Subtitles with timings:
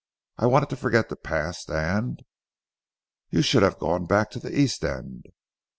[0.39, 2.23] I wanted to forget the past, and"
[3.29, 5.27] "You should have gone back to the East End."